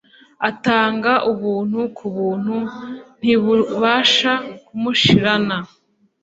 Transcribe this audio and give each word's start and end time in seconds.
Atanga 0.49 1.11
ubuntu 1.31 1.79
ku 1.97 2.05
buntu. 2.15 2.55
Ntibubasha 3.19 4.31
kumushirana 4.65 5.57